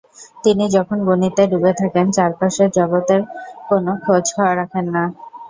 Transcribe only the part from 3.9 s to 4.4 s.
খোঁজ